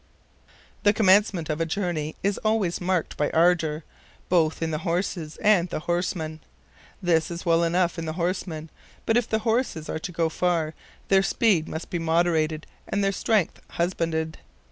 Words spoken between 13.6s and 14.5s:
husbanded.